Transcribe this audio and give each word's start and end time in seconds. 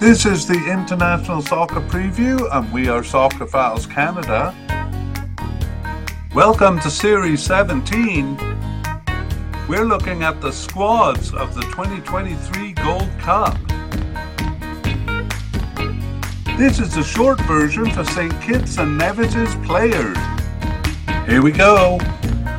This 0.00 0.24
is 0.24 0.46
the 0.46 0.54
International 0.54 1.42
Soccer 1.42 1.82
Preview, 1.82 2.48
and 2.56 2.72
we 2.72 2.88
are 2.88 3.02
Soccerphiles 3.02 3.86
Canada. 3.90 4.54
Welcome 6.34 6.80
to 6.80 6.90
Series 6.90 7.42
17. 7.42 8.34
We're 9.68 9.84
looking 9.84 10.22
at 10.22 10.40
the 10.40 10.52
squads 10.52 11.34
of 11.34 11.54
the 11.54 11.60
2023 11.64 12.72
Gold 12.72 13.10
Cup. 13.18 13.58
This 16.56 16.80
is 16.80 16.94
the 16.94 17.04
short 17.04 17.38
version 17.42 17.90
for 17.90 18.02
St. 18.02 18.32
Kitts 18.40 18.78
and 18.78 18.96
Nevis's 18.96 19.54
players. 19.66 20.16
Here 21.28 21.42
we 21.42 21.52
go. 21.52 21.98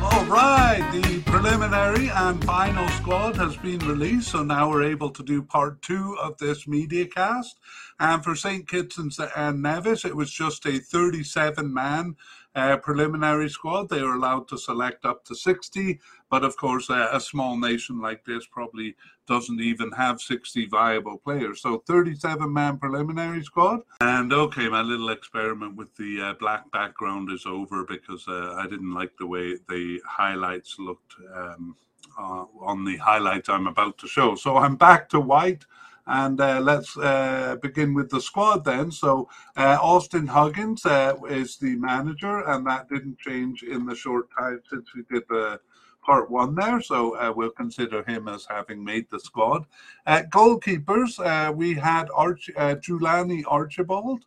All 0.00 0.24
right, 0.26 0.88
preliminary 1.32 2.10
and 2.10 2.44
final 2.44 2.86
squad 2.88 3.34
has 3.36 3.56
been 3.56 3.78
released, 3.78 4.32
so 4.32 4.42
now 4.44 4.68
we're 4.68 4.82
able 4.82 5.08
to 5.08 5.22
do 5.22 5.40
part 5.40 5.80
two 5.80 6.14
of 6.20 6.36
this 6.36 6.68
media 6.68 7.06
cast. 7.06 7.58
And 7.98 8.22
for 8.22 8.36
St. 8.36 8.68
Kitts 8.68 8.98
and 8.98 9.62
Nevis, 9.62 10.04
it 10.04 10.14
was 10.14 10.30
just 10.30 10.66
a 10.66 10.78
37 10.78 11.72
man 11.72 12.16
uh, 12.54 12.76
preliminary 12.76 13.48
squad. 13.48 13.88
They 13.88 14.02
were 14.02 14.12
allowed 14.12 14.46
to 14.48 14.58
select 14.58 15.06
up 15.06 15.24
to 15.24 15.34
60, 15.34 16.00
but 16.30 16.44
of 16.44 16.58
course, 16.58 16.90
uh, 16.90 17.08
a 17.10 17.18
small 17.18 17.58
nation 17.58 17.98
like 17.98 18.26
this 18.26 18.46
probably 18.46 18.94
doesn't 19.26 19.60
even 19.60 19.90
have 19.92 20.20
60 20.20 20.66
viable 20.66 21.18
players. 21.18 21.62
So 21.62 21.82
37 21.86 22.52
man 22.52 22.78
preliminary 22.78 23.42
squad. 23.44 23.80
And 24.00 24.32
okay, 24.32 24.68
my 24.68 24.82
little 24.82 25.10
experiment 25.10 25.76
with 25.76 25.94
the 25.96 26.20
uh, 26.20 26.34
black 26.34 26.70
background 26.72 27.30
is 27.30 27.46
over 27.46 27.84
because 27.84 28.26
uh, 28.28 28.54
I 28.58 28.66
didn't 28.66 28.94
like 28.94 29.12
the 29.18 29.26
way 29.26 29.56
the 29.68 30.00
highlights 30.06 30.76
looked 30.78 31.14
um, 31.34 31.76
uh, 32.18 32.44
on 32.60 32.84
the 32.84 32.96
highlights 32.96 33.48
I'm 33.48 33.66
about 33.66 33.98
to 33.98 34.08
show. 34.08 34.34
So 34.34 34.56
I'm 34.56 34.76
back 34.76 35.08
to 35.10 35.20
white. 35.20 35.64
And 36.04 36.40
uh, 36.40 36.60
let's 36.60 36.96
uh, 36.96 37.56
begin 37.62 37.94
with 37.94 38.10
the 38.10 38.20
squad 38.20 38.64
then. 38.64 38.90
So 38.90 39.28
uh, 39.56 39.78
Austin 39.80 40.26
Huggins 40.26 40.84
is 40.84 41.58
the 41.58 41.76
manager, 41.76 42.40
and 42.48 42.66
that 42.66 42.88
didn't 42.88 43.20
change 43.20 43.62
in 43.62 43.86
the 43.86 43.94
short 43.94 44.26
time 44.36 44.60
since 44.68 44.92
we 44.96 45.04
did 45.08 45.22
the 45.28 45.60
part 46.02 46.30
one 46.30 46.54
there. 46.54 46.80
So 46.80 47.16
uh, 47.16 47.32
we'll 47.34 47.50
consider 47.50 48.02
him 48.02 48.28
as 48.28 48.46
having 48.48 48.84
made 48.84 49.06
the 49.10 49.20
squad. 49.20 49.64
At 50.06 50.30
goalkeepers, 50.30 51.18
uh, 51.24 51.52
we 51.52 51.74
had 51.74 52.08
Arch- 52.14 52.50
Julani 52.56 53.44
Archibald 53.46 54.24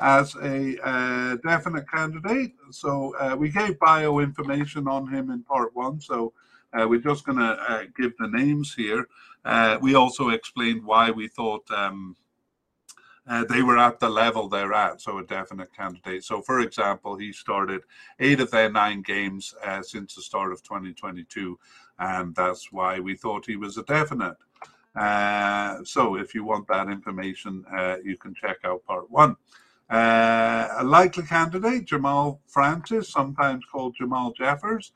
as 0.00 0.34
a 0.36 1.38
definite 1.44 1.90
candidate. 1.90 2.52
So 2.70 3.36
we 3.36 3.50
gave 3.50 3.78
bio 3.78 4.20
information 4.20 4.88
on 4.88 5.06
him 5.12 5.30
in 5.30 5.42
part 5.42 5.74
one. 5.74 6.00
So 6.00 6.32
we're 6.72 7.00
just 7.00 7.26
going 7.26 7.38
to 7.38 7.88
give 7.96 8.12
the 8.18 8.28
names 8.28 8.74
here. 8.74 9.08
Uh, 9.44 9.78
we 9.80 9.94
also 9.94 10.30
explained 10.30 10.84
why 10.84 11.10
we 11.10 11.28
thought 11.28 11.68
um, 11.70 12.16
uh, 13.28 13.44
they 13.44 13.62
were 13.62 13.78
at 13.78 14.00
the 14.00 14.08
level 14.08 14.48
they're 14.48 14.72
at, 14.72 15.00
so 15.00 15.18
a 15.18 15.24
definite 15.24 15.74
candidate. 15.74 16.24
So, 16.24 16.40
for 16.40 16.60
example, 16.60 17.16
he 17.16 17.32
started 17.32 17.82
eight 18.20 18.40
of 18.40 18.50
their 18.50 18.70
nine 18.70 19.02
games 19.02 19.54
uh, 19.64 19.82
since 19.82 20.14
the 20.14 20.22
start 20.22 20.50
of 20.52 20.62
2022, 20.62 21.58
and 21.98 22.34
that's 22.34 22.72
why 22.72 22.98
we 23.00 23.14
thought 23.14 23.44
he 23.44 23.56
was 23.56 23.76
a 23.76 23.82
definite. 23.82 24.36
Uh, 24.96 25.84
so, 25.84 26.16
if 26.16 26.34
you 26.34 26.42
want 26.42 26.66
that 26.68 26.88
information, 26.88 27.64
uh, 27.76 27.96
you 28.02 28.16
can 28.16 28.34
check 28.34 28.58
out 28.64 28.84
part 28.86 29.10
one. 29.10 29.36
Uh, 29.90 30.68
a 30.78 30.84
likely 30.84 31.24
candidate, 31.24 31.84
Jamal 31.84 32.40
Francis, 32.46 33.10
sometimes 33.10 33.64
called 33.70 33.94
Jamal 33.96 34.32
Jeffers, 34.32 34.92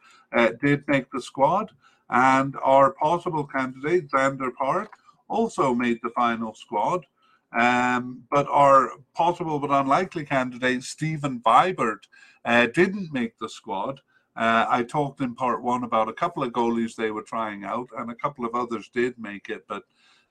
did 0.61 0.87
make 0.89 1.11
the 1.11 1.21
squad. 1.21 1.71
And 2.09 2.57
our 2.63 2.93
possible 2.93 3.45
candidate, 3.45 4.11
Zander 4.11 4.55
Park, 4.55 4.93
also 5.29 5.75
made 5.75 5.99
the 6.03 6.11
final 6.11 6.55
squad. 6.55 7.07
Um, 7.55 8.23
but 8.31 8.47
our 8.49 8.93
possible 9.15 9.59
but 9.59 9.71
unlikely 9.71 10.25
candidate, 10.25 10.83
Stephen 10.85 11.41
Vibert, 11.41 12.05
uh, 12.45 12.67
didn't 12.67 13.13
make 13.13 13.39
the 13.39 13.49
squad. 13.49 14.01
Uh, 14.35 14.65
I 14.69 14.83
talked 14.83 15.21
in 15.21 15.35
part 15.35 15.63
one 15.63 15.85
about 15.85 16.09
a 16.09 16.15
couple 16.15 16.43
of 16.43 16.53
goalies 16.53 16.95
they 16.95 17.11
were 17.11 17.23
trying 17.23 17.65
out, 17.65 17.89
and 17.99 18.11
a 18.11 18.15
couple 18.15 18.47
of 18.47 18.55
others 18.55 18.89
did 18.89 19.19
make 19.19 19.51
it, 19.51 19.65
but 19.69 19.85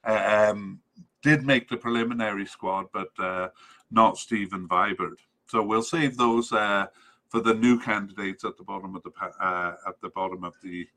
um, 0.04 0.80
did 1.22 1.46
make 1.46 1.70
the 1.70 1.78
preliminary 1.78 2.46
squad, 2.48 2.88
but 2.92 3.10
uh, 3.20 3.50
not 3.92 4.18
Stephen 4.18 4.68
Vibert. 4.68 5.18
So 5.48 5.62
we'll 5.62 5.84
save 5.84 6.18
those 6.18 6.52
uh, 6.52 6.88
for 7.30 7.42
the 7.42 7.54
new 7.54 7.80
candidates 7.80 8.44
at 8.44 8.58
the 8.58 8.64
bottom 8.64 8.96
of 8.96 9.04
the 9.04 9.12
uh, 9.40 9.76
at 9.88 10.02
the 10.02 10.10
bottom 10.10 10.44
of 10.44 10.56
the 10.64 10.88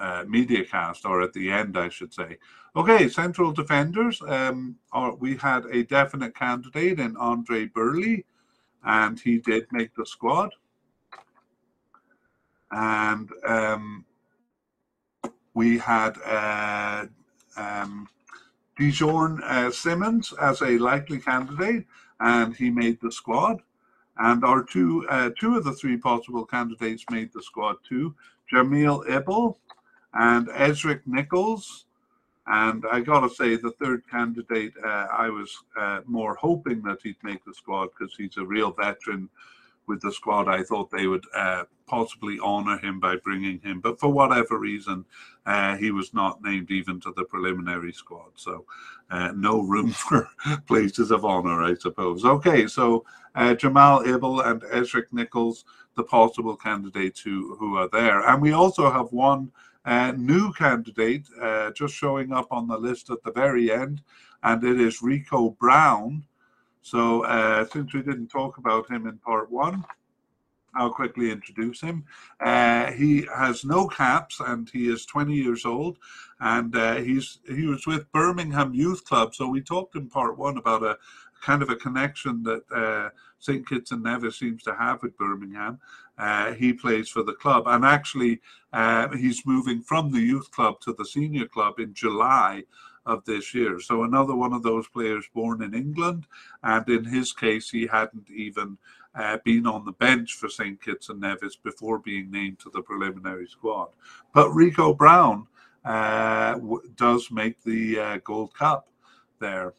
uh, 0.00 0.04
uh, 0.04 0.24
media 0.28 0.64
cast, 0.64 1.04
or 1.04 1.22
at 1.22 1.32
the 1.32 1.50
end, 1.50 1.76
I 1.76 1.88
should 1.88 2.12
say. 2.12 2.38
Okay, 2.76 3.08
central 3.08 3.52
defenders. 3.52 4.20
Um, 4.26 4.76
or 4.92 5.14
we 5.16 5.36
had 5.36 5.66
a 5.66 5.84
definite 5.84 6.34
candidate 6.34 6.98
in 6.98 7.16
Andre 7.16 7.66
Burley, 7.66 8.24
and 8.84 9.18
he 9.18 9.38
did 9.38 9.66
make 9.72 9.94
the 9.94 10.06
squad. 10.06 10.50
And 12.70 13.30
um, 13.46 14.04
we 15.54 15.78
had 15.78 16.18
uh, 16.24 17.06
um, 17.56 18.08
Dijon 18.76 19.40
uh, 19.44 19.70
Simmons 19.70 20.32
as 20.40 20.60
a 20.62 20.78
likely 20.78 21.20
candidate, 21.20 21.86
and 22.20 22.56
he 22.56 22.70
made 22.70 22.98
the 23.00 23.12
squad. 23.12 23.62
And 24.16 24.44
our 24.44 24.62
two 24.62 25.06
uh, 25.08 25.30
two 25.38 25.56
of 25.56 25.64
the 25.64 25.72
three 25.72 25.96
possible 25.96 26.44
candidates 26.44 27.04
made 27.10 27.32
the 27.32 27.42
squad 27.42 27.76
too. 27.88 28.14
Jamil 28.52 29.04
Ibel 29.08 29.56
and 30.14 30.48
Ezric 30.48 31.00
Nichols. 31.06 31.86
And 32.46 32.84
I 32.90 33.00
got 33.00 33.20
to 33.20 33.30
say, 33.30 33.56
the 33.56 33.72
third 33.80 34.02
candidate, 34.10 34.74
uh, 34.84 35.06
I 35.10 35.30
was 35.30 35.56
uh, 35.78 36.00
more 36.06 36.34
hoping 36.34 36.82
that 36.82 36.98
he'd 37.02 37.16
make 37.22 37.42
the 37.44 37.54
squad 37.54 37.88
because 37.96 38.14
he's 38.16 38.36
a 38.36 38.44
real 38.44 38.70
veteran 38.70 39.30
with 39.86 40.00
the 40.02 40.12
squad. 40.12 40.48
I 40.48 40.62
thought 40.62 40.90
they 40.90 41.06
would 41.06 41.24
uh, 41.34 41.64
possibly 41.86 42.38
honour 42.40 42.78
him 42.78 43.00
by 43.00 43.16
bringing 43.16 43.60
him, 43.60 43.80
but 43.80 43.98
for 43.98 44.08
whatever 44.08 44.58
reason, 44.58 45.04
uh, 45.46 45.76
he 45.76 45.90
was 45.90 46.12
not 46.14 46.42
named 46.42 46.70
even 46.70 47.00
to 47.00 47.12
the 47.16 47.24
preliminary 47.24 47.92
squad. 47.92 48.32
So, 48.36 48.64
uh, 49.10 49.32
no 49.34 49.62
room 49.62 49.90
for 49.92 50.28
places 50.66 51.10
of 51.10 51.24
honour, 51.24 51.62
I 51.62 51.74
suppose. 51.74 52.24
Okay, 52.24 52.66
so 52.66 53.04
uh, 53.34 53.54
Jamal 53.54 54.02
Ibel 54.04 54.46
and 54.46 54.62
Ezric 54.62 55.12
Nichols, 55.12 55.64
the 55.96 56.04
possible 56.04 56.56
candidates 56.56 57.20
who, 57.20 57.56
who 57.56 57.76
are 57.76 57.88
there. 57.88 58.26
And 58.28 58.42
we 58.42 58.52
also 58.52 58.90
have 58.90 59.12
one 59.12 59.50
uh, 59.84 60.12
new 60.16 60.52
candidate 60.52 61.26
uh, 61.40 61.70
just 61.72 61.94
showing 61.94 62.32
up 62.32 62.48
on 62.50 62.68
the 62.68 62.78
list 62.78 63.10
at 63.10 63.22
the 63.22 63.32
very 63.32 63.70
end, 63.70 64.02
and 64.42 64.62
it 64.64 64.80
is 64.80 65.02
Rico 65.02 65.50
Brown 65.50 66.24
so 66.84 67.22
uh, 67.24 67.64
since 67.64 67.94
we 67.94 68.02
didn't 68.02 68.28
talk 68.28 68.58
about 68.58 68.90
him 68.90 69.06
in 69.06 69.16
part 69.16 69.50
one, 69.50 69.86
I'll 70.76 70.92
quickly 70.92 71.30
introduce 71.30 71.80
him. 71.80 72.04
Uh, 72.38 72.92
he 72.92 73.26
has 73.34 73.64
no 73.64 73.88
caps 73.88 74.38
and 74.38 74.68
he 74.68 74.88
is 74.88 75.06
20 75.06 75.32
years 75.32 75.64
old, 75.64 75.96
and 76.40 76.76
uh, 76.76 76.96
he's 76.96 77.38
he 77.48 77.66
was 77.66 77.86
with 77.86 78.12
Birmingham 78.12 78.74
Youth 78.74 79.06
Club. 79.06 79.34
So 79.34 79.48
we 79.48 79.62
talked 79.62 79.96
in 79.96 80.10
part 80.10 80.36
one 80.36 80.58
about 80.58 80.82
a 80.82 80.98
kind 81.44 81.62
of 81.62 81.68
a 81.68 81.76
connection 81.76 82.42
that 82.42 82.62
uh, 82.74 83.10
St. 83.38 83.68
Kitts 83.68 83.92
and 83.92 84.02
Nevis 84.02 84.38
seems 84.38 84.62
to 84.62 84.74
have 84.74 85.02
with 85.02 85.16
Birmingham. 85.18 85.78
Uh, 86.16 86.52
he 86.52 86.72
plays 86.72 87.08
for 87.08 87.22
the 87.22 87.34
club, 87.34 87.64
and 87.66 87.84
actually 87.84 88.40
uh, 88.72 89.08
he's 89.16 89.44
moving 89.44 89.82
from 89.82 90.10
the 90.10 90.20
youth 90.20 90.50
club 90.50 90.80
to 90.80 90.94
the 90.94 91.04
senior 91.04 91.46
club 91.46 91.78
in 91.78 91.92
July 91.92 92.62
of 93.04 93.24
this 93.26 93.54
year. 93.54 93.78
So 93.80 94.04
another 94.04 94.34
one 94.34 94.54
of 94.54 94.62
those 94.62 94.88
players 94.88 95.26
born 95.34 95.62
in 95.62 95.74
England, 95.74 96.26
and 96.62 96.88
in 96.88 97.04
his 97.04 97.32
case, 97.32 97.68
he 97.68 97.86
hadn't 97.86 98.30
even 98.30 98.78
uh, 99.14 99.38
been 99.44 99.66
on 99.66 99.84
the 99.84 99.92
bench 99.92 100.34
for 100.34 100.48
St. 100.48 100.80
Kitts 100.80 101.10
and 101.10 101.20
Nevis 101.20 101.56
before 101.56 101.98
being 101.98 102.30
named 102.30 102.58
to 102.60 102.70
the 102.70 102.80
preliminary 102.80 103.46
squad. 103.46 103.88
But 104.32 104.50
Rico 104.50 104.94
Brown 104.94 105.46
uh, 105.84 106.54
w- 106.54 106.90
does 106.96 107.30
make 107.30 107.62
the 107.62 108.00
uh, 108.00 108.18
Gold 108.24 108.54
Cup 108.54 108.88
there. 109.40 109.74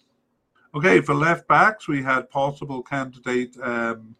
Okay, 0.75 0.99
for 0.99 1.15
left 1.15 1.47
backs, 1.47 1.87
we 1.87 2.03
had 2.03 2.29
possible 2.29 2.83
candidate 2.83 3.55
um, 3.63 4.13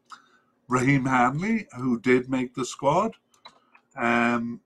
Raheem 0.70 1.06
Hanley, 1.06 1.68
who 1.76 2.00
did 2.00 2.30
make 2.30 2.56
the 2.56 2.64
squad. 2.64 3.12
Um, 3.98 4.62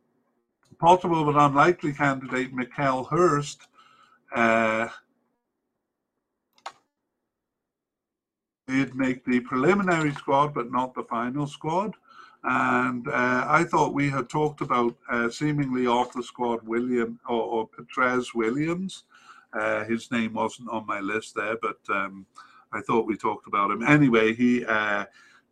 possible 0.80 1.25
but 1.25 1.36
unlikely 1.36 1.94
candidate 1.94 2.53
Mikel 2.53 3.06
Hurst, 3.06 3.68
uh, 4.36 4.89
he'd 8.68 8.94
make 8.94 9.25
the 9.25 9.39
preliminary 9.39 10.13
squad, 10.13 10.53
but 10.53 10.71
not 10.71 10.94
the 10.94 11.03
final 11.06 11.47
squad. 11.47 11.95
And 12.44 13.07
uh, 13.07 13.45
I 13.47 13.63
thought 13.63 13.95
we 13.95 14.12
had 14.12 14.30
talked 14.30 14.62
about 14.62 14.95
uh, 15.09 15.31
seemingly 15.31 15.88
off 15.88 16.13
the 16.13 16.21
squad 16.21 16.62
William 16.68 17.19
or, 17.27 17.41
or 17.41 17.68
Petrez 17.68 18.36
Williams. 18.36 19.06
Uh, 19.54 19.84
his 19.86 20.12
name 20.12 20.34
wasn't 20.34 20.69
on 20.69 20.86
my 20.86 21.00
list 21.00 21.36
there, 21.36 21.57
but 21.62 21.80
um, 21.90 22.25
I 22.72 22.81
thought 22.81 23.07
we 23.07 23.18
talked 23.18 23.48
about 23.48 23.72
him. 23.72 23.84
Anyway, 23.84 24.34
he 24.34 24.66
uh, 24.66 25.06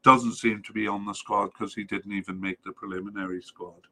doesn't 0.04 0.36
seem 0.36 0.62
to 0.64 0.74
be 0.74 0.88
on 0.88 1.06
the 1.06 1.14
squad 1.14 1.48
because 1.48 1.74
he 1.74 1.84
didn't 1.84 2.14
even 2.14 2.40
make 2.40 2.64
the 2.64 2.72
preliminary 2.72 3.42
squad. 3.42 3.88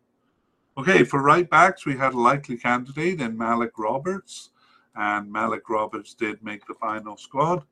Okay, 0.78 1.04
for 1.04 1.22
right 1.24 1.50
backs, 1.50 1.86
we 1.86 1.96
had 1.96 2.14
a 2.14 2.20
likely 2.20 2.58
candidate 2.58 3.22
in 3.22 3.38
Malik 3.38 3.78
Roberts. 3.78 4.50
and 4.96 5.32
Malik 5.32 5.70
Roberts 5.70 6.14
did 6.14 6.42
make 6.44 6.66
the 6.68 6.74
final 6.76 7.18
squad. 7.18 7.64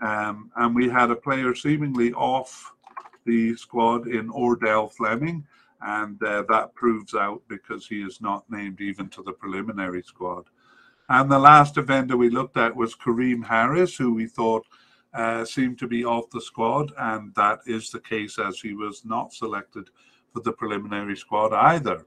Um, 0.00 0.50
and 0.56 0.74
we 0.74 0.88
had 0.88 1.10
a 1.10 1.16
player 1.16 1.54
seemingly 1.54 2.12
off 2.12 2.72
the 3.24 3.56
squad 3.56 4.08
in 4.08 4.28
Ordell 4.30 4.90
Fleming, 4.92 5.46
and 5.82 6.22
uh, 6.22 6.44
that 6.48 6.74
proves 6.74 7.14
out 7.14 7.42
because 7.48 7.86
he 7.86 8.02
is 8.02 8.20
not 8.20 8.48
named 8.50 8.80
even 8.80 9.08
to 9.10 9.22
the 9.22 9.32
preliminary 9.32 10.02
squad. 10.02 10.44
And 11.08 11.30
the 11.30 11.38
last 11.38 11.76
offender 11.78 12.16
we 12.16 12.28
looked 12.28 12.56
at 12.56 12.76
was 12.76 12.94
Kareem 12.94 13.44
Harris, 13.44 13.96
who 13.96 14.12
we 14.12 14.26
thought 14.26 14.66
uh, 15.14 15.44
seemed 15.44 15.78
to 15.78 15.86
be 15.86 16.04
off 16.04 16.28
the 16.30 16.40
squad, 16.40 16.92
and 16.98 17.34
that 17.34 17.60
is 17.66 17.90
the 17.90 18.00
case 18.00 18.38
as 18.38 18.60
he 18.60 18.74
was 18.74 19.04
not 19.04 19.32
selected 19.32 19.88
for 20.32 20.40
the 20.40 20.52
preliminary 20.52 21.16
squad 21.16 21.52
either. 21.54 22.06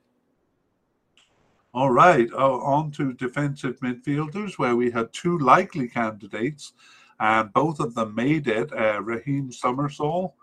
All 1.74 1.90
right, 1.90 2.30
oh, 2.34 2.60
on 2.62 2.92
to 2.92 3.14
defensive 3.14 3.80
midfielders, 3.80 4.60
where 4.60 4.76
we 4.76 4.92
had 4.92 5.12
two 5.14 5.40
likely 5.40 5.88
candidates, 5.88 6.74
and 7.20 7.52
both 7.54 7.80
of 7.80 7.96
them 7.96 8.14
made 8.14 8.48
it 8.48 8.72
uh, 8.74 9.02
Raheem 9.02 9.52
Somersall 9.52 10.34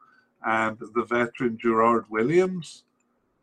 and 0.45 0.79
the 0.79 1.05
veteran 1.05 1.59
Gerard 1.59 2.07
Williams, 2.09 2.85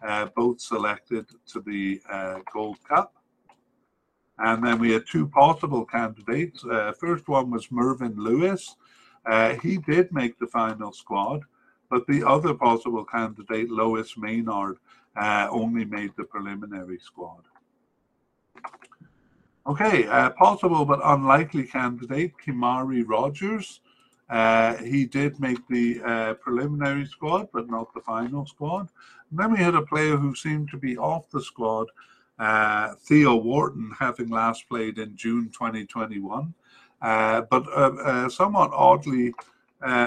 uh, 0.06 0.28
both 0.36 0.60
selected 0.60 1.28
to 1.48 1.62
the 1.62 2.02
uh, 2.10 2.40
Gold 2.52 2.84
Cup. 2.88 3.15
And 4.38 4.66
then 4.66 4.80
we 4.80 4.92
had 4.92 5.08
two 5.08 5.28
possible 5.28 5.86
candidates. 5.86 6.64
Uh, 6.66 6.92
first 7.00 7.28
one 7.28 7.52
was 7.52 7.72
Mervyn 7.72 8.16
Lewis. 8.18 8.76
Uh, 9.26 9.56
he 9.64 9.78
did 9.78 10.12
make 10.12 10.38
the 10.38 10.48
final 10.48 10.92
squad, 10.92 11.42
but 11.90 12.06
the 12.08 12.24
other 12.24 12.54
possible 12.54 13.06
candidate, 13.06 13.72
Lois 13.72 14.18
Maynard, 14.18 14.78
uh, 15.16 15.48
only 15.50 15.86
made 15.86 16.12
the 16.18 16.24
preliminary 16.24 17.00
squad. 17.00 17.44
Okay, 19.68 20.06
uh, 20.08 20.30
possible 20.32 20.86
but 20.86 21.00
unlikely 21.04 21.64
candidate, 21.64 22.34
Kimari 22.46 23.04
Rogers. 23.08 23.80
Uh, 24.30 24.76
he 24.78 25.06
did 25.06 25.40
make 25.40 25.68
the 25.70 26.02
uh, 26.04 26.34
preliminary 26.36 27.06
squad, 27.06 27.48
but 27.54 27.70
not 27.70 27.94
the 27.94 28.02
final 28.02 28.46
squad. 28.46 28.90
And 29.30 29.40
then 29.40 29.52
we 29.52 29.60
had 29.60 29.76
a 29.76 29.82
player 29.82 30.18
who 30.18 30.36
seemed 30.36 30.70
to 30.70 30.78
be 30.78 30.98
off 30.98 31.30
the 31.32 31.42
squad, 31.42 31.88
uh, 32.40 32.96
Theo 33.02 33.36
Wharton, 33.36 33.92
having 33.98 34.30
last 34.30 34.68
played 34.68 34.98
in 34.98 35.16
June 35.16 35.50
2021, 35.52 36.54
uh, 37.02 37.42
but 37.50 37.66
uh, 37.68 37.92
uh, 38.04 38.30
somewhat 38.30 38.72
oddly 38.74 39.34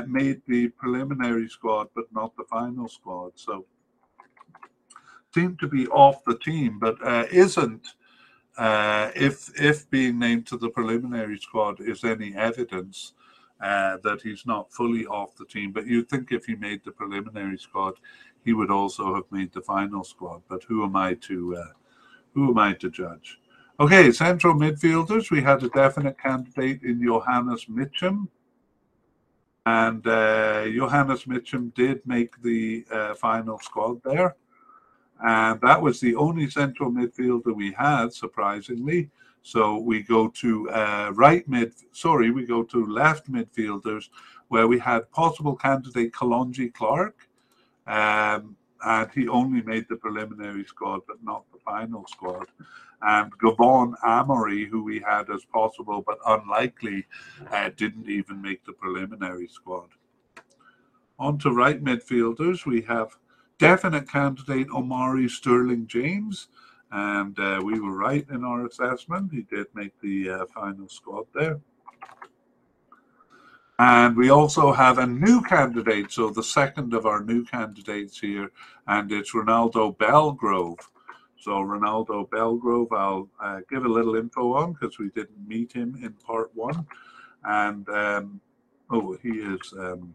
made 0.07 0.43
the 0.47 0.69
preliminary 0.69 1.49
squad, 1.49 1.89
but 1.95 2.13
not 2.13 2.37
the 2.37 2.45
final 2.45 2.89
squad. 2.89 3.33
So 3.37 3.65
seemed 5.35 5.59
to 5.61 5.69
be 5.69 5.87
off 5.89 6.25
the 6.25 6.39
team, 6.39 6.79
but 6.79 6.97
isn't. 7.33 7.87
if 8.59 9.51
if 9.61 9.89
being 9.91 10.19
named 10.19 10.47
to 10.49 10.59
the 10.59 10.71
preliminary 10.71 11.39
squad 11.39 11.81
is 11.81 12.03
any 12.05 12.35
evidence, 12.35 13.15
uh, 13.61 13.97
that 14.05 14.21
he's 14.23 14.47
not 14.47 14.73
fully 14.73 15.07
off 15.07 15.37
the 15.37 15.45
team. 15.45 15.73
But 15.73 15.87
you'd 15.87 16.09
think 16.09 16.33
if 16.33 16.47
he 16.47 16.55
made 16.55 16.85
the 16.85 16.93
preliminary 16.93 17.59
squad, 17.59 17.95
he 18.45 18.53
would 18.53 18.71
also 18.71 19.15
have 19.15 19.25
made 19.31 19.53
the 19.53 19.63
final 19.63 20.05
squad. 20.05 20.43
But 20.49 20.63
who 20.65 20.85
am 20.85 20.97
I 20.97 21.15
to 21.15 21.57
uh, 21.57 21.73
who 22.35 22.51
am 22.51 22.59
I 22.59 22.75
to 22.75 22.91
judge? 22.91 23.39
Okay, 23.81 24.11
central 24.11 24.55
midfielders. 24.55 25.31
We 25.31 25.41
had 25.41 25.63
a 25.63 25.69
definite 25.69 26.19
candidate 26.19 26.83
in 26.83 27.03
Johannes 27.03 27.67
Mitchum. 27.67 28.29
And 29.67 30.07
uh, 30.07 30.65
Johannes 30.65 31.25
Mitchum 31.25 31.73
did 31.75 32.05
make 32.07 32.41
the 32.43 32.85
uh, 32.91 33.15
final 33.15 33.59
squad 33.59 34.01
there. 34.03 34.35
And 35.21 35.61
that 35.61 35.81
was 35.81 36.01
the 36.01 36.15
only 36.17 36.49
central 36.51 36.91
midfielder 36.91 37.55
we 37.55 37.73
had, 37.73 38.13
surprisingly. 38.13 39.11
So 39.43 39.79
we 39.79 40.03
go 40.03 40.29
to 40.29 40.71
uh, 40.71 41.13
right 41.15 41.49
mid, 41.49 41.73
sorry, 41.93 42.31
we 42.31 42.45
go 42.45 42.63
to 42.65 42.87
left 42.87 43.31
midfielders 43.31 44.09
where 44.49 44.67
we 44.67 44.79
had 44.79 45.11
possible 45.11 45.55
candidate 45.55 46.13
Kalonji 46.13 46.73
Clark. 46.75 47.29
Um, 47.87 48.57
and 48.85 49.11
he 49.13 49.29
only 49.29 49.63
made 49.63 49.87
the 49.89 49.97
preliminary 49.97 50.65
squad, 50.65 51.01
but 51.07 51.23
not 51.23 51.45
the 51.53 51.59
final 51.65 52.07
squad. 52.07 52.47
And 53.03 53.33
Gavon 53.39 53.95
Amory, 54.05 54.67
who 54.67 54.83
we 54.83 55.01
had 55.01 55.31
as 55.31 55.45
possible 55.45 56.03
but 56.07 56.19
unlikely, 56.27 57.07
uh, 57.51 57.71
didn't 57.77 58.09
even 58.09 58.43
make 58.43 58.65
the 58.65 58.73
preliminary 58.73 59.49
squad. 59.49 59.89
On 61.19 61.39
to 61.39 61.51
right 61.51 61.83
midfielders, 61.83 62.67
we 62.67 62.83
have 62.83 63.17
definite 63.59 64.09
candidate 64.09 64.69
Omari 64.71 65.29
Sterling 65.29 65.87
James, 65.87 66.49
and 66.93 67.39
uh, 67.39 67.61
we 67.63 67.81
were 67.81 67.97
right 67.97 68.27
in 68.31 68.45
our 68.45 68.67
assessment. 68.67 69.33
He 69.33 69.43
did 69.43 69.67
make 69.75 69.99
the 70.01 70.31
uh, 70.31 70.47
final 70.55 70.89
squad 70.89 71.27
there. 71.35 71.61
And 73.79 74.17
we 74.17 74.31
also 74.31 74.73
have 74.73 74.99
a 74.99 75.07
new 75.07 75.41
candidate, 75.43 76.11
so 76.11 76.31
the 76.31 76.43
second 76.43 76.95
of 76.95 77.07
our 77.07 77.23
new 77.23 77.45
candidates 77.45 78.19
here, 78.19 78.51
and 78.89 79.13
it's 79.13 79.33
Ronaldo 79.33 79.97
Belgrove. 79.97 80.81
So 81.39 81.53
Ronaldo 81.53 82.29
Belgrove, 82.29 82.93
I'll 82.93 83.29
uh, 83.41 83.61
give 83.71 83.85
a 83.85 83.89
little 83.89 84.17
info 84.17 84.55
on 84.55 84.73
because 84.73 84.99
we 84.99 85.11
didn't 85.11 85.47
meet 85.47 85.73
him 85.73 85.97
in 86.03 86.13
part 86.15 86.51
one. 86.55 86.87
And 87.45 87.89
um, 87.89 88.41
oh, 88.91 89.17
he 89.23 89.31
is 89.31 89.73
um, 89.79 90.13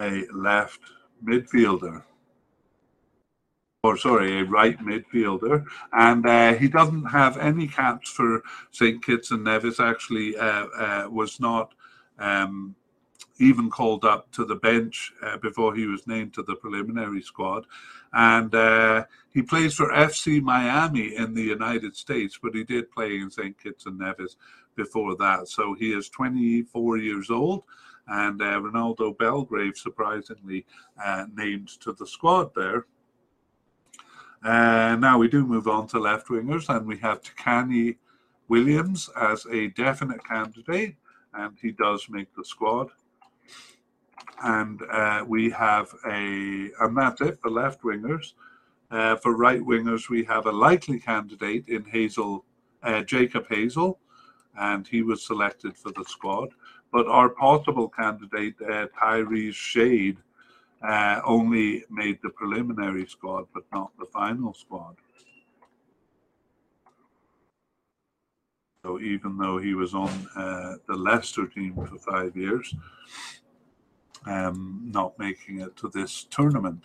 a 0.00 0.24
left 0.32 0.80
midfielder 1.24 2.04
or 3.86 3.96
sorry, 3.96 4.40
a 4.40 4.44
right 4.44 4.78
midfielder, 4.80 5.64
and 5.92 6.26
uh, 6.26 6.54
he 6.54 6.68
doesn't 6.68 7.04
have 7.04 7.38
any 7.38 7.68
caps 7.68 8.10
for 8.10 8.42
St. 8.72 9.04
Kitts 9.04 9.30
and 9.30 9.44
Nevis. 9.44 9.78
Actually, 9.78 10.36
uh, 10.36 10.66
uh, 10.76 11.08
was 11.08 11.38
not 11.38 11.72
um, 12.18 12.74
even 13.38 13.70
called 13.70 14.04
up 14.04 14.30
to 14.32 14.44
the 14.44 14.56
bench 14.56 15.12
uh, 15.22 15.36
before 15.36 15.74
he 15.74 15.86
was 15.86 16.06
named 16.08 16.34
to 16.34 16.42
the 16.42 16.56
preliminary 16.56 17.22
squad, 17.22 17.64
and 18.12 18.52
uh, 18.56 19.04
he 19.32 19.40
plays 19.40 19.74
for 19.74 19.92
FC 19.92 20.42
Miami 20.42 21.14
in 21.14 21.32
the 21.32 21.44
United 21.44 21.94
States, 21.94 22.38
but 22.42 22.54
he 22.54 22.64
did 22.64 22.90
play 22.90 23.20
in 23.20 23.30
St. 23.30 23.56
Kitts 23.56 23.86
and 23.86 23.98
Nevis 23.98 24.36
before 24.74 25.16
that. 25.16 25.48
So 25.48 25.74
he 25.74 25.92
is 25.92 26.08
24 26.08 26.98
years 26.98 27.30
old. 27.30 27.62
And 28.08 28.40
uh, 28.40 28.60
Ronaldo 28.60 29.18
Belgrave, 29.18 29.76
surprisingly, 29.76 30.64
named 31.34 31.70
to 31.80 31.92
the 31.92 32.06
squad 32.06 32.54
there. 32.54 32.86
Uh, 34.46 34.94
now 35.00 35.18
we 35.18 35.26
do 35.26 35.44
move 35.44 35.66
on 35.66 35.88
to 35.88 35.98
left 35.98 36.28
wingers, 36.28 36.68
and 36.68 36.86
we 36.86 36.96
have 36.98 37.20
Tiquanny 37.20 37.96
Williams 38.46 39.10
as 39.20 39.44
a 39.46 39.66
definite 39.70 40.24
candidate, 40.24 40.94
and 41.34 41.56
he 41.60 41.72
does 41.72 42.06
make 42.08 42.32
the 42.36 42.44
squad. 42.44 42.90
And 44.44 44.80
uh, 44.88 45.24
we 45.26 45.50
have 45.50 45.92
a, 46.06 46.70
and 46.78 46.96
that's 46.96 47.20
it 47.22 47.40
for 47.40 47.50
left 47.50 47.82
wingers. 47.82 48.34
Uh, 48.88 49.16
for 49.16 49.36
right 49.36 49.60
wingers, 49.60 50.08
we 50.08 50.22
have 50.26 50.46
a 50.46 50.52
likely 50.52 51.00
candidate 51.00 51.66
in 51.66 51.84
Hazel, 51.84 52.44
uh, 52.84 53.02
Jacob 53.02 53.48
Hazel, 53.48 53.98
and 54.56 54.86
he 54.86 55.02
was 55.02 55.26
selected 55.26 55.76
for 55.76 55.90
the 55.90 56.04
squad. 56.04 56.50
But 56.92 57.08
our 57.08 57.30
possible 57.30 57.88
candidate, 57.88 58.54
uh, 58.62 58.86
Tyrese 58.96 59.54
Shade, 59.54 60.18
uh, 60.82 61.20
only 61.24 61.84
made 61.90 62.20
the 62.22 62.30
preliminary 62.30 63.06
squad, 63.06 63.46
but 63.52 63.64
not 63.72 63.90
final 64.16 64.54
squad. 64.54 64.96
So 68.82 68.98
even 69.00 69.36
though 69.36 69.58
he 69.58 69.74
was 69.74 69.92
on 69.94 70.14
uh, 70.34 70.76
the 70.88 70.94
Leicester 70.94 71.46
team 71.46 71.74
for 71.74 71.98
five 71.98 72.36
years, 72.36 72.74
um, 74.24 74.90
not 74.98 75.18
making 75.18 75.60
it 75.60 75.76
to 75.76 75.90
this 75.92 76.24
tournament. 76.30 76.84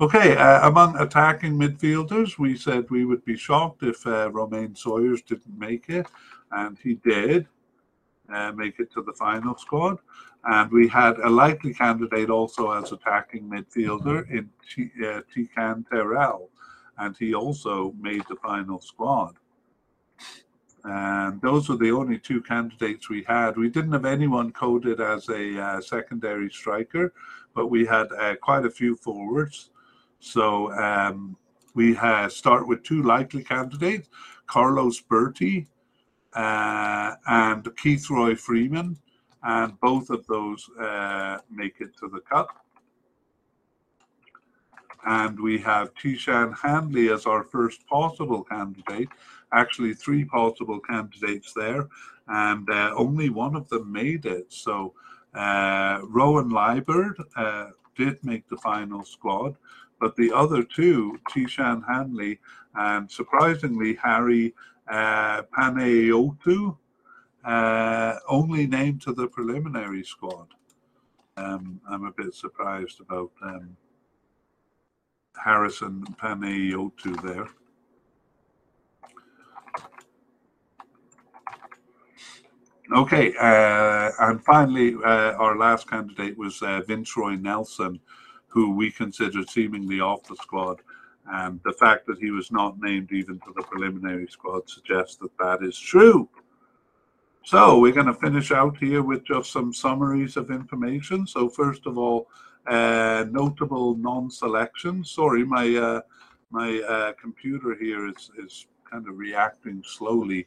Okay, 0.00 0.36
uh, 0.36 0.68
among 0.68 0.96
attacking 0.98 1.58
midfielders, 1.58 2.38
we 2.38 2.56
said 2.56 2.90
we 2.90 3.04
would 3.04 3.24
be 3.24 3.36
shocked 3.36 3.82
if 3.82 4.06
uh, 4.06 4.30
Romaine 4.32 4.74
Sawyers 4.74 5.22
didn't 5.22 5.58
make 5.58 5.88
it, 5.88 6.06
and 6.50 6.78
he 6.82 6.94
did 6.94 7.46
uh, 8.32 8.52
make 8.52 8.80
it 8.80 8.92
to 8.94 9.02
the 9.02 9.12
final 9.12 9.56
squad. 9.56 9.98
And 10.46 10.70
we 10.70 10.88
had 10.88 11.18
a 11.18 11.28
likely 11.28 11.72
candidate 11.72 12.28
also 12.28 12.72
as 12.72 12.92
attacking 12.92 13.48
midfielder 13.48 14.30
in 14.30 14.50
T- 14.68 14.90
uh, 15.02 15.22
Tikan 15.34 15.88
Terrell, 15.88 16.50
and 16.98 17.16
he 17.16 17.34
also 17.34 17.92
made 18.00 18.22
the 18.28 18.36
final 18.36 18.80
squad. 18.80 19.34
And 20.84 21.40
those 21.40 21.68
were 21.68 21.76
the 21.76 21.92
only 21.92 22.18
two 22.18 22.42
candidates 22.42 23.08
we 23.08 23.24
had. 23.26 23.56
We 23.56 23.70
didn't 23.70 23.92
have 23.92 24.04
anyone 24.04 24.52
coded 24.52 25.00
as 25.00 25.28
a 25.30 25.60
uh, 25.60 25.80
secondary 25.80 26.50
striker, 26.50 27.12
but 27.54 27.68
we 27.68 27.86
had 27.86 28.12
uh, 28.12 28.36
quite 28.36 28.66
a 28.66 28.70
few 28.70 28.94
forwards. 28.96 29.70
So 30.20 30.72
um, 30.72 31.36
we 31.74 31.94
start 32.28 32.68
with 32.68 32.82
two 32.82 33.02
likely 33.02 33.42
candidates 33.42 34.08
Carlos 34.46 35.00
Bertie 35.00 35.66
uh, 36.34 37.14
and 37.26 37.64
Keithroy 37.64 38.38
Freeman 38.38 38.98
and 39.44 39.78
both 39.80 40.10
of 40.10 40.26
those 40.26 40.68
uh, 40.80 41.38
make 41.50 41.80
it 41.80 41.96
to 41.98 42.08
the 42.08 42.20
cup. 42.20 42.64
And 45.06 45.38
we 45.38 45.58
have 45.58 45.94
Tishan 45.94 46.56
Hanley 46.58 47.10
as 47.10 47.26
our 47.26 47.44
first 47.44 47.86
possible 47.86 48.42
candidate. 48.44 49.08
Actually, 49.52 49.94
three 49.94 50.24
possible 50.24 50.80
candidates 50.80 51.52
there, 51.52 51.88
and 52.28 52.68
uh, 52.70 52.92
only 52.96 53.28
one 53.28 53.54
of 53.54 53.68
them 53.68 53.92
made 53.92 54.24
it. 54.26 54.46
So 54.52 54.94
uh, 55.34 56.00
Rowan 56.04 56.50
Liburd 56.50 57.16
uh, 57.36 57.70
did 57.96 58.22
make 58.24 58.48
the 58.48 58.56
final 58.56 59.04
squad, 59.04 59.56
but 60.00 60.16
the 60.16 60.32
other 60.32 60.62
two, 60.62 61.18
Tishan 61.30 61.82
Hanley 61.86 62.40
and 62.74 63.10
surprisingly 63.10 63.94
Harry 64.02 64.54
uh, 64.88 65.42
Panayiotou, 65.56 66.76
uh, 67.44 68.16
only 68.28 68.66
named 68.66 69.02
to 69.02 69.12
the 69.12 69.28
preliminary 69.28 70.02
squad. 70.02 70.48
Um, 71.36 71.80
I'm 71.88 72.04
a 72.04 72.12
bit 72.12 72.34
surprised 72.34 73.00
about 73.00 73.30
um, 73.42 73.76
Harrison 75.42 76.04
Panayiotou 76.20 77.22
there. 77.22 77.48
Okay, 82.92 83.34
uh, 83.40 84.10
and 84.20 84.44
finally, 84.44 84.94
uh, 84.94 85.32
our 85.32 85.56
last 85.56 85.88
candidate 85.88 86.36
was 86.36 86.62
uh, 86.62 86.82
Roy 87.16 87.34
Nelson, 87.34 87.98
who 88.48 88.74
we 88.74 88.90
considered 88.90 89.48
seemingly 89.48 90.00
off 90.00 90.22
the 90.24 90.36
squad. 90.36 90.80
And 91.26 91.58
the 91.64 91.72
fact 91.72 92.06
that 92.06 92.18
he 92.18 92.30
was 92.30 92.52
not 92.52 92.78
named 92.80 93.10
even 93.10 93.40
to 93.40 93.52
the 93.56 93.62
preliminary 93.62 94.26
squad 94.26 94.68
suggests 94.68 95.16
that 95.16 95.36
that 95.38 95.62
is 95.62 95.78
true. 95.78 96.28
So 97.44 97.78
we're 97.78 97.92
going 97.92 98.06
to 98.06 98.14
finish 98.14 98.52
out 98.52 98.76
here 98.76 99.02
with 99.02 99.24
just 99.24 99.50
some 99.50 99.72
summaries 99.72 100.36
of 100.36 100.50
information. 100.50 101.26
So 101.26 101.48
first 101.48 101.86
of 101.86 101.98
all, 101.98 102.28
uh, 102.66 103.24
notable 103.30 103.96
non-selection. 103.96 105.04
Sorry, 105.04 105.44
my 105.44 105.74
uh, 105.76 106.00
my 106.50 106.80
uh, 106.80 107.12
computer 107.20 107.74
here 107.74 108.08
is 108.08 108.30
is 108.38 108.66
kind 108.90 109.06
of 109.08 109.18
reacting 109.18 109.82
slowly. 109.84 110.46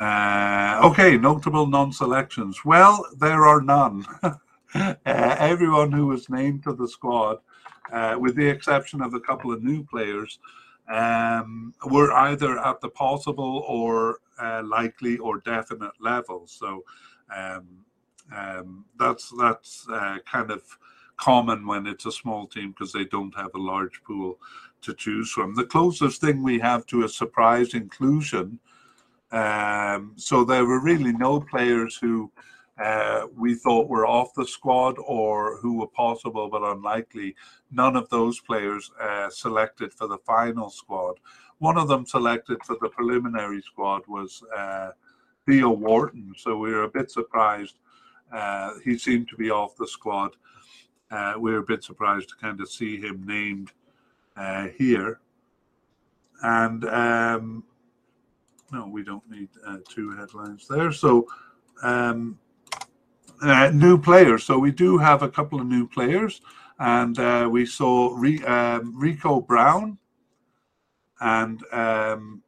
Uh, 0.00 0.80
okay, 0.82 1.16
notable 1.16 1.66
non-selections. 1.66 2.64
Well, 2.64 3.06
there 3.18 3.46
are 3.46 3.60
none. 3.60 4.04
uh, 4.22 4.94
everyone 5.04 5.92
who 5.92 6.06
was 6.06 6.30
named 6.30 6.62
to 6.64 6.72
the 6.72 6.88
squad, 6.88 7.38
uh, 7.92 8.16
with 8.18 8.34
the 8.34 8.48
exception 8.48 9.02
of 9.02 9.12
a 9.12 9.20
couple 9.20 9.52
of 9.52 9.62
new 9.62 9.84
players, 9.84 10.38
um, 10.88 11.74
were 11.86 12.10
either 12.12 12.58
at 12.58 12.80
the 12.80 12.88
possible 12.88 13.64
or 13.68 14.20
likely 14.64 15.18
or 15.18 15.38
definite 15.40 15.92
level. 16.00 16.46
So 16.46 16.82
um, 17.34 17.84
um, 18.36 18.84
that's 18.98 19.32
that's 19.38 19.86
uh, 19.90 20.18
kind 20.30 20.50
of 20.50 20.62
common 21.16 21.66
when 21.66 21.86
it's 21.86 22.06
a 22.06 22.12
small 22.12 22.46
team 22.46 22.70
because 22.70 22.92
they 22.92 23.04
don't 23.04 23.36
have 23.36 23.54
a 23.54 23.60
large 23.60 24.02
pool 24.04 24.38
to 24.82 24.94
choose 24.94 25.30
from. 25.30 25.54
The 25.54 25.64
closest 25.64 26.20
thing 26.20 26.42
we 26.42 26.58
have 26.60 26.86
to 26.86 27.04
a 27.04 27.08
surprise 27.08 27.74
inclusion 27.74 28.58
um, 29.32 30.12
so 30.16 30.44
there 30.44 30.66
were 30.66 30.80
really 30.80 31.12
no 31.12 31.40
players 31.40 31.96
who 31.96 32.30
uh, 32.82 33.26
we 33.36 33.54
thought 33.54 33.88
were 33.88 34.06
off 34.06 34.34
the 34.34 34.46
squad 34.46 34.96
or 35.06 35.58
who 35.58 35.78
were 35.78 35.86
possible 35.86 36.48
but 36.48 36.62
unlikely. 36.62 37.36
None 37.70 37.94
of 37.96 38.08
those 38.08 38.40
players 38.40 38.90
uh, 39.00 39.30
selected 39.30 39.92
for 39.92 40.08
the 40.08 40.18
final 40.18 40.70
squad. 40.70 41.20
One 41.58 41.76
of 41.76 41.88
them 41.88 42.06
selected 42.06 42.58
for 42.64 42.76
the 42.80 42.88
preliminary 42.88 43.60
squad 43.62 44.02
was 44.08 44.42
uh, 44.56 44.90
Theo 45.46 45.70
Wharton. 45.70 46.34
So 46.36 46.56
we 46.56 46.72
were 46.72 46.84
a 46.84 46.90
bit 46.90 47.10
surprised. 47.10 47.78
Uh, 48.32 48.74
he 48.84 48.96
seemed 48.96 49.28
to 49.28 49.36
be 49.36 49.50
off 49.50 49.76
the 49.76 49.86
squad. 49.86 50.36
Uh, 51.10 51.34
we 51.38 51.52
were 51.52 51.58
a 51.58 51.62
bit 51.62 51.82
surprised 51.82 52.28
to 52.28 52.36
kind 52.36 52.60
of 52.60 52.70
see 52.70 52.96
him 52.96 53.24
named 53.26 53.72
uh, 54.36 54.68
here. 54.78 55.20
And 56.42 56.84
um, 56.86 57.64
no, 58.72 58.86
we 58.86 59.02
don't 59.02 59.28
need 59.28 59.48
uh, 59.66 59.78
two 59.88 60.10
headlines 60.12 60.66
there. 60.68 60.92
So, 60.92 61.26
um, 61.82 62.38
uh, 63.42 63.70
new 63.72 63.98
players. 63.98 64.44
So 64.44 64.58
we 64.58 64.70
do 64.70 64.98
have 64.98 65.22
a 65.22 65.28
couple 65.28 65.60
of 65.60 65.66
new 65.66 65.86
players, 65.86 66.40
and 66.78 67.18
uh, 67.18 67.48
we 67.50 67.66
saw 67.66 68.14
Re- 68.16 68.44
um, 68.44 68.98
Rico 68.98 69.40
Brown 69.40 69.98
and 71.20 71.62
um, 71.72 72.42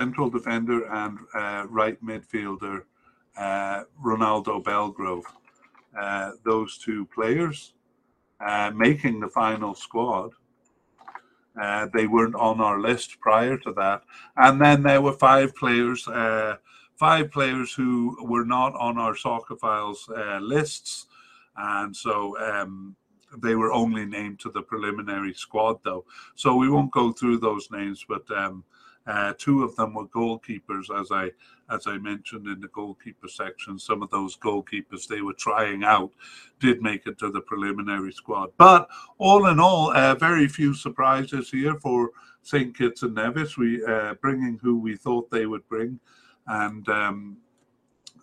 central 0.00 0.30
defender 0.30 0.84
and 0.92 1.18
uh, 1.34 1.66
right 1.68 2.02
midfielder 2.02 2.84
uh, 3.36 3.82
Ronaldo 4.02 4.62
Belgrove. 4.62 5.24
Uh, 5.98 6.32
those 6.42 6.78
two 6.78 7.04
players 7.06 7.74
making 8.74 9.20
the 9.20 9.28
final 9.28 9.74
squad. 9.74 10.30
Uh, 11.60 11.86
they 11.92 12.06
weren't 12.06 12.34
on 12.36 12.60
our 12.60 12.80
list 12.80 13.20
prior 13.20 13.58
to 13.58 13.72
that. 13.72 14.02
And 14.36 14.58
then 14.60 14.82
there 14.82 15.02
were 15.02 15.12
five 15.12 15.54
players, 15.54 16.08
uh, 16.08 16.56
five 16.96 17.30
players 17.30 17.74
who 17.74 18.16
were 18.24 18.44
not 18.44 18.72
on 18.76 18.96
our 18.96 19.14
Soccerphiles 19.14 19.98
uh, 20.16 20.38
lists. 20.38 21.06
And 21.56 21.94
so 21.94 22.38
um, 22.38 22.96
they 23.42 23.56
were 23.56 23.72
only 23.72 24.06
named 24.06 24.40
to 24.40 24.50
the 24.50 24.62
preliminary 24.62 25.34
squad, 25.34 25.80
though. 25.84 26.04
So 26.36 26.56
we 26.56 26.70
won't 26.70 26.92
go 26.92 27.12
through 27.12 27.38
those 27.38 27.68
names, 27.70 28.06
but 28.08 28.24
um, 28.30 28.64
uh, 29.06 29.32
two 29.38 29.62
of 29.62 29.74
them 29.76 29.94
were 29.94 30.06
goalkeepers, 30.06 30.90
as 31.00 31.10
I 31.10 31.30
as 31.72 31.86
I 31.86 31.98
mentioned 31.98 32.46
in 32.46 32.60
the 32.60 32.68
goalkeeper 32.68 33.28
section. 33.28 33.78
Some 33.78 34.02
of 34.02 34.10
those 34.10 34.36
goalkeepers 34.36 35.06
they 35.06 35.22
were 35.22 35.34
trying 35.34 35.84
out 35.84 36.10
did 36.58 36.82
make 36.82 37.06
it 37.06 37.18
to 37.18 37.30
the 37.30 37.40
preliminary 37.40 38.12
squad. 38.12 38.50
But 38.56 38.88
all 39.18 39.46
in 39.46 39.58
all, 39.58 39.90
uh, 39.92 40.16
very 40.16 40.48
few 40.48 40.74
surprises 40.74 41.50
here 41.50 41.76
for 41.76 42.10
St 42.42 42.76
Kitts 42.76 43.02
and 43.02 43.14
Nevis. 43.14 43.56
We 43.56 43.84
uh, 43.84 44.14
bringing 44.14 44.58
who 44.62 44.78
we 44.78 44.96
thought 44.96 45.30
they 45.30 45.46
would 45.46 45.66
bring, 45.68 45.98
and 46.46 46.86
um, 46.88 47.38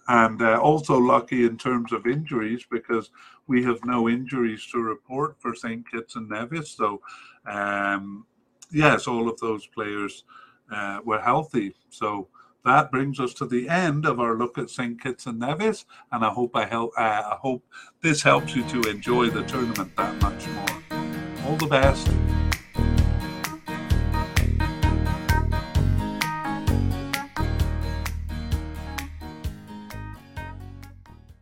and 0.09 0.41
uh, 0.41 0.59
also 0.61 0.97
lucky 0.97 1.45
in 1.45 1.57
terms 1.57 1.91
of 1.91 2.05
injuries 2.05 2.65
because 2.69 3.09
we 3.47 3.63
have 3.63 3.83
no 3.83 4.07
injuries 4.07 4.65
to 4.71 4.79
report 4.79 5.35
for 5.39 5.55
St 5.55 5.89
Kitts 5.89 6.15
and 6.15 6.29
Nevis. 6.29 6.71
So. 6.71 7.01
Um, 7.49 8.25
yes, 8.69 9.07
all 9.07 9.29
of 9.29 9.39
those 9.39 9.65
players 9.67 10.25
uh, 10.71 10.99
were 11.03 11.21
healthy. 11.21 11.75
So 11.89 12.27
that 12.65 12.91
brings 12.91 13.19
us 13.19 13.33
to 13.35 13.45
the 13.45 13.69
end 13.69 14.05
of 14.05 14.19
our 14.19 14.35
look 14.35 14.57
at 14.57 14.69
St. 14.69 15.01
Kitts 15.01 15.25
and 15.25 15.39
Nevis, 15.39 15.85
and 16.11 16.25
I 16.25 16.29
hope 16.29 16.55
I 16.55 16.65
help. 16.65 16.91
Uh, 16.97 17.01
I 17.01 17.37
hope 17.39 17.63
this 18.01 18.21
helps 18.21 18.55
you 18.55 18.63
to 18.69 18.89
enjoy 18.89 19.29
the 19.29 19.43
tournament 19.43 19.95
that 19.95 20.21
much 20.21 20.47
more. 20.47 20.67
All 21.45 21.55
the 21.55 21.67
best. 21.67 22.16